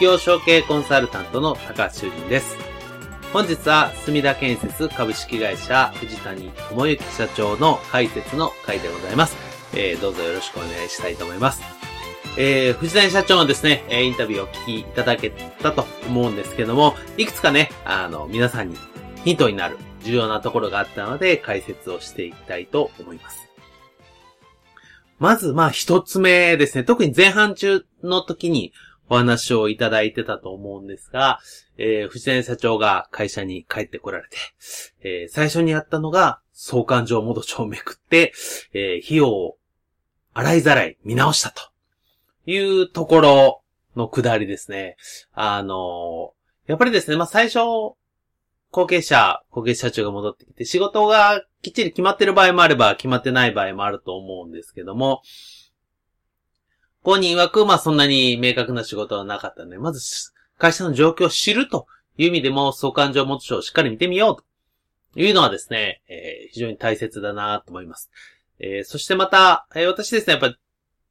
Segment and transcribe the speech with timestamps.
[0.00, 2.56] 事業承継コンサルタントの高橋修人です。
[3.34, 9.36] 本日は、墨田建設株式会社藤谷智之社長の解説の回でございます。
[9.74, 11.62] えー、どうぞよろしくお願いしたいと思います。
[12.38, 18.78] えー、藤谷社長のですね、インタビューをお聞きいただけたと思うんですけども、いくつかね、あの、皆さんに
[19.22, 23.50] ヒントになる重要なところがあったので、解説をしていきたいと思います。
[25.18, 26.84] まず、まあ、一つ目ですね。
[26.84, 28.72] 特に前半中の時に
[29.10, 31.40] お話をいただいてたと思うんですが、
[31.76, 34.36] えー、藤谷社長が会社に帰ってこられて、
[35.02, 38.32] えー、最初にやったのが、相関上元帳をめくって、
[38.72, 39.56] えー、費用を
[40.32, 41.62] 洗いざらい見直したと
[42.46, 43.62] いうところ
[43.96, 44.96] のくだりですね。
[45.32, 46.32] あの
[46.66, 47.58] やっぱりですね、まあ、最初、
[48.70, 55.22] 後継者、後継社長が戻ってきて、仕事がきっちり決まってる場合もあれば、決まってない場合もあると思うんですけども、
[57.02, 61.86] 本人曰く、まあそんなに明確な仕事はなかったので、まず、会社の状況を知ると
[62.18, 68.10] いう意味でも、相関上元書をしっかり見てみようというのはですね、えー、非常に大切だなと思います。
[68.58, 70.54] えー、そしてまた、えー、私ですね、やっぱ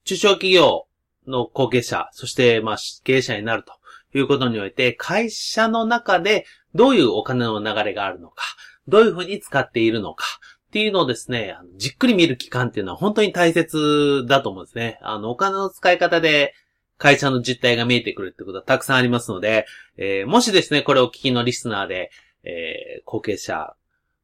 [0.03, 0.87] 中小企業
[1.27, 3.73] の後継者、そしてまあ経営者になると
[4.17, 8.43] いうことにおいて、会社の中でどういうお金の流れがあるのか、
[8.87, 10.25] どういうふうに使っているのか、
[10.69, 14.99] っていうのをですね、じっくり見る期間っていうのは本当に大切だと思うんですね。
[15.01, 16.53] あの、お金の使い方で
[16.99, 19.65] 会社の実態が見えてくるってことはたくさんありますので、
[19.97, 22.11] えー、もしですね、これを聞きのリスナーで、
[22.43, 23.75] えー、後継者、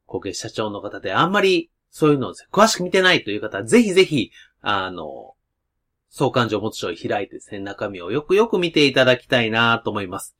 [0.06, 4.30] 後継社長の方であんまりそういうのを詳しく見てないという方は、ぜひぜひ、
[4.60, 5.34] あの、
[6.10, 10.36] 相関上元書を開いてですね、中身をよくよく見ていただきたいなと思います。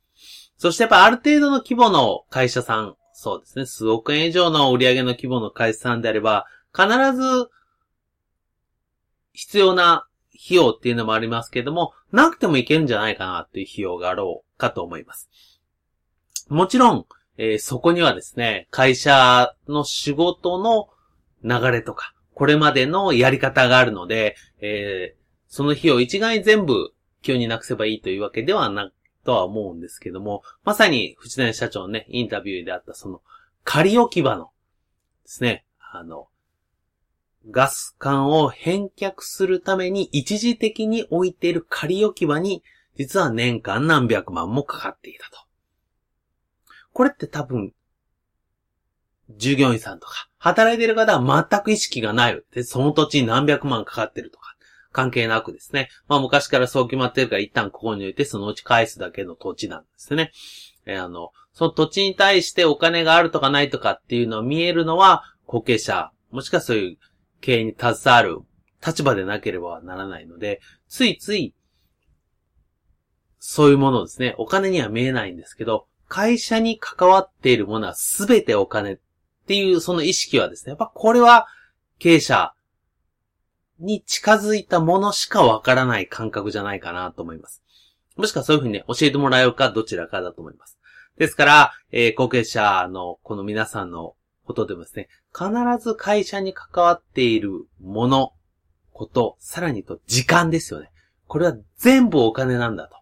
[0.57, 3.65] そしてやっぱある程度の規模の会社さん、そうですね。
[3.65, 6.45] 数億円以上の売り上げの規模の会社さんであれば、
[6.75, 7.49] 必ず
[9.33, 15.31] 必要な費用っていうのもありますけども、なくてもいけるんじゃないかなっていう費用があろうかと思います。
[16.51, 17.07] もちろん、
[17.39, 20.91] えー、そこにはですね、会社の仕事の
[21.43, 28.93] 流れとか、これまでのやり方があるので、えー、その費用一概に全部急になくせばいいというわけではな
[29.27, 33.21] とは思うんですけども、まさに藤谷社長のね、インタビューであったその、
[33.65, 34.51] 仮置き場ので
[35.27, 36.29] すね、あの、
[37.51, 42.63] ガス管を返却するために一時的に置いている仮置き場に、
[42.97, 45.39] 実は年間何百万もかかっていたと。
[46.93, 47.75] これって多分、
[49.37, 52.43] 従業員さんとか、働いている方は全く意識がない。
[52.53, 54.56] で、その土地に何百万かかってるとか。
[54.97, 55.91] 関係なくですね。
[56.09, 60.33] まあ昔からそう決まってるから一旦ここに置いてそのうち返すだけの土地なんですね。
[60.87, 66.99] えー、あの、その土地に対してお金があるとかないとかっていうのを見えるのは後継者、もしくはそういう
[67.43, 68.41] 経営に携わる
[68.85, 71.55] 立場でなければならないので、ついつい、
[73.39, 74.35] そういうものですね。
[74.39, 78.99] お金には見えないんですけど、会社に関わっているものは全てお金っ
[79.47, 81.47] ていうその意識はですね、やっぱこれは
[81.99, 82.55] 経営者
[83.79, 87.63] に近づいたものしかわからない感覚じゃないかなと思います。
[88.17, 90.79] もしくはそういうふうにね、教えてもらえるかどちらかだと思います。
[91.19, 94.15] ですから、えー、後継者のこの皆さんの
[94.45, 95.51] ことでもですね、必
[95.83, 98.33] ず会社に関わっているもの、
[98.93, 100.91] こと、さらにと時間ですよね。
[101.27, 102.97] これは全部お金なんだと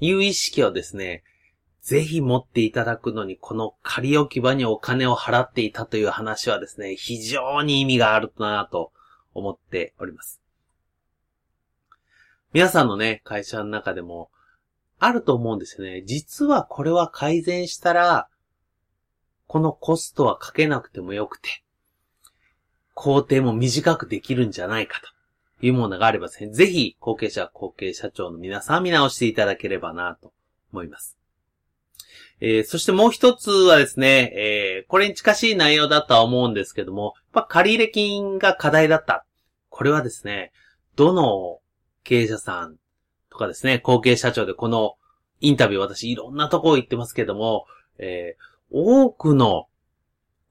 [0.00, 1.22] いう意識をですね、
[1.82, 8.92] ぜひ持っていただくのに、この仮置き場にお金を払っていたという話はですね、非常に意味があるなと
[9.34, 10.40] 思っております。
[12.52, 14.30] 皆さんのね、会社の中でも、
[14.98, 16.02] あると思うんですよね。
[16.02, 18.28] 実はこれは改善したら、
[19.46, 21.62] このコストはかけなくてもよくて、
[22.94, 30.32] 工程も短くできるんじゃないかというものがあればですね、ぜひ後継者、後継社長の皆さん見直していただければなと
[30.72, 31.16] 思います。
[32.40, 39.24] えー、そしてもう一つはですね、えー、これに近しい内容だとは思うんですけども、やっぱ借入金が課題だった。
[39.68, 40.52] これはですね、
[40.96, 41.60] どの
[42.02, 42.76] 経営者さん
[43.30, 44.96] とかですね、後継社長でこの
[45.40, 47.66] インタビュー私いろんなとこ行ってますけども、
[47.98, 49.66] えー、多くの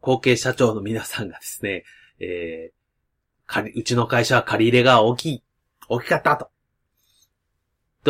[0.01, 1.83] 後継社長の皆さんがですね、
[2.19, 5.43] えー、うちの会社は借り入れが大きい、
[5.87, 6.49] 大きかったと。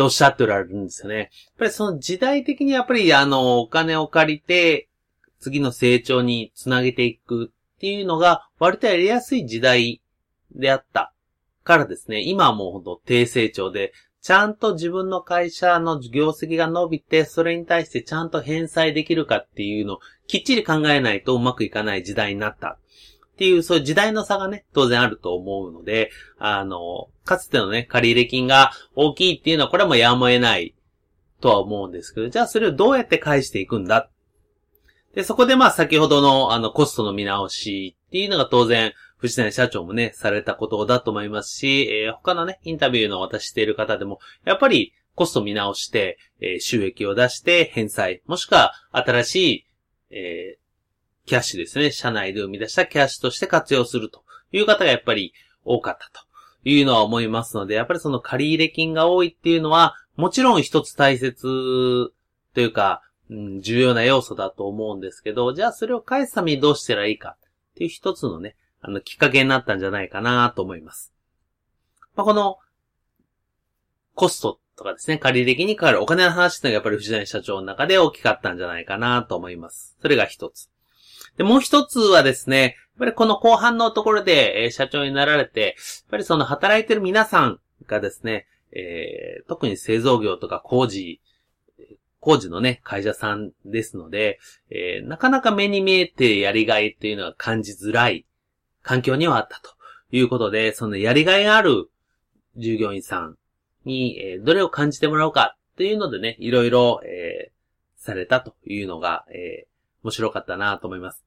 [0.00, 1.18] ておっしゃっておられるんですよね。
[1.18, 4.88] やっぱりその時代的にやっぱりあの、お金を借りて、
[5.38, 10.02] 次の成長につなげていくっていうのが割とやりやすい時代
[10.54, 11.14] であった
[11.64, 13.92] からですね、今はもうほんと低成長で、
[14.22, 22.78] ちゃんと自分の会社の業績が伸びて、それに対してちゃんと返済できるかっていうのをきっちり考えないとうまくいかない時代になった。
[23.40, 30.74] っていう、そういう時代の差がね、当然あると思うので、あの、かつてのね、借入金が大きいっていうのは、これはもうやむを得ない
[31.40, 34.10] とは思うんですけど、じゃあそれをどうやって返していくんだ？
[35.14, 49.66] で、そこでまあ先ほどのあのコストの見直しっていうのが当然、藤谷社長もね、されたことだと思いますし、えー、他のね、インタビューの私している方でも、やっぱりコスト見直して、えー、収益を出して返済、もしくは新しい、
[50.10, 50.39] えー、
[51.30, 55.32] キャッシュですね、社内で生み出したキャッシュとして活用するという方がやっぱり
[55.64, 56.26] 多かったと
[56.64, 62.12] いうのは思いますので、やっぱりその借入金が多いっていうのは、もちろん一つ大切
[62.52, 71.12] というか、うん、重要な要素だと思うんですけど、じゃあそれを返すためにどうしたらいいかっていう一つのね、あの、きっかけになったんじゃないかなと思います。
[72.16, 72.58] まあ、この、
[74.16, 79.96] コストとかですね、借り的にかかるお金の話っていうのがやっぱり藤谷社長の中で大きかったんじゃないかなと思います。
[80.02, 80.68] それが一つ。
[81.36, 85.74] で、もう一つはですね、やっぱりこの後半のところで、えー、社長になられて、やっ
[86.10, 91.20] ぱりその働いてる皆さんがですね、えー、特に製造業とか工事、
[92.20, 94.38] 工事のね、会社さんですので、
[94.70, 98.26] えー、なかなか目に見えてやりがいっていうのは感じづらい
[98.82, 99.70] 環境にはあったと
[100.12, 101.88] いうことで、そのやりがいがある
[102.56, 103.36] 従業員さん
[103.84, 109.70] に、えー、どれを感じてもらおうかっていうのでね、いろいろ、えー、されたというのが、えー、
[110.02, 111.24] 面白かったなと思います。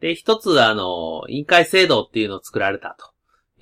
[0.00, 3.12] で、一つ、あの、委員会制度っていうのを作られたと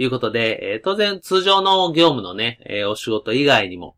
[0.03, 3.97] いうことで、えー、当然通常の業務のね、えー、お仕事以外にも、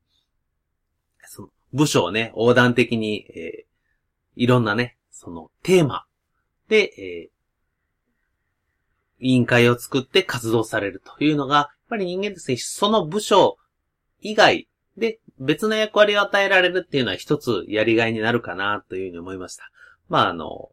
[1.25, 6.05] その部署をね、横断的に、えー、いろんなね、そのテーマ
[6.69, 7.31] で、え
[9.21, 13.57] 委員会を作って活動されるというのが、やっぱり人間ですね、その部署
[14.21, 14.69] 以外
[14.99, 19.71] で別の役割を与えられるっていうのは一つやりがいになるかなというふうに思いました。
[20.09, 20.71] まあ、あの、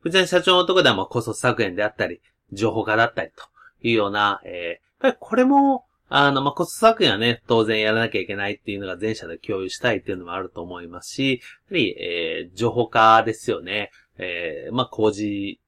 [0.00, 2.20] 藤谷社長のところではまあコスト削減であったり、
[2.52, 3.44] 情報化だったりと
[3.86, 13.90] いうような、えー、やっぱりこれも、あの、まあ、コスト削減はね、当然やらなきゃいけないっていうのが全社で共有したいっていうのもあると思いますし、やはり、えー、情報化ですよね。
[14.18, 15.60] えー、まあ、工事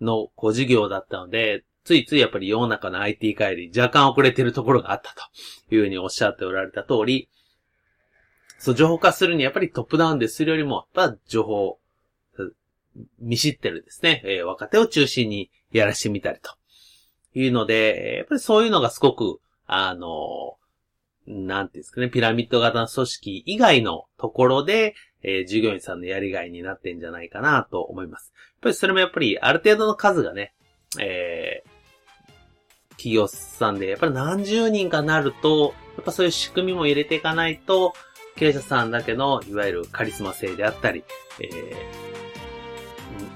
[0.00, 7.28] のご事業だったので、ついついやっぱり世の中の IT 帰り若干遅れてるところがあったというふうにおっしゃっておられた通り、
[8.58, 11.79] そう、情報化するにやっぱりトップダウンでするよりも、やっぱ情報、
[13.18, 16.50] 見知ってるですね、えー、若手を中心にやらしてみたりと
[17.34, 20.56] いうので、やっぱりそういうのがすごく、あの、
[21.26, 28.32] なんていうんですかね、ピラミッド型の組織以外のところで、えー、従業員さんのやりがいになってんじゃないかなと思います。
[28.34, 30.54] やっぱりそれもやっぱりある程度の数がね、
[30.98, 37.92] えー、企業さんで、やっぱり何十人かなると、やっぱそういう仕組みも入れていかないと、
[38.36, 41.04] 経営者さんだけの、いわゆるカリスマ性であったり、
[41.40, 42.09] えー、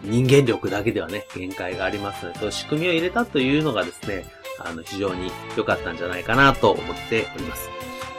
[0.04, 4.25] 人間力だけではね、限界がありますので、そういう仕組みを入れたというのがですね、
[4.58, 7.68] あの、非常に良かったんじゃないかなと思っております。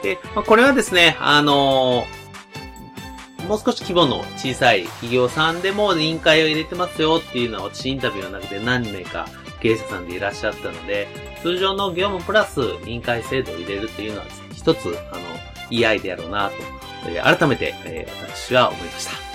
[0.04, 2.26] で、まあ、これはですね、あのー
[3.48, 9.28] もう少し規模の小さい企業さんでも委員会を入れてますよっていうのは私インタビューの中で何名か
[9.62, 11.08] 経営者さんでいらっしゃったので、
[11.42, 15.22] 通常の業務プラス委員会制度を入れるっていうのはね、一つ、あの、
[15.70, 16.56] いいアイデアだろうなと、
[17.08, 19.35] え、改めて、えー、私は思いました。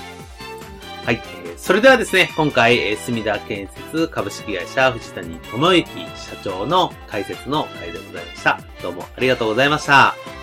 [1.05, 1.23] はい。
[1.57, 8.61] それではですね、今回、えー、墨田建設株式会社藤谷智之社長の解説の回でございました。
[8.83, 10.40] どうもありがとうございました。